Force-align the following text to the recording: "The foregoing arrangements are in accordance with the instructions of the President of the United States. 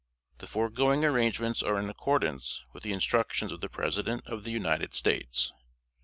"The 0.39 0.47
foregoing 0.47 1.05
arrangements 1.05 1.61
are 1.61 1.77
in 1.77 1.87
accordance 1.87 2.63
with 2.73 2.81
the 2.81 2.91
instructions 2.91 3.51
of 3.51 3.61
the 3.61 3.69
President 3.69 4.23
of 4.25 4.43
the 4.43 4.51
United 4.51 4.95
States. 4.95 5.53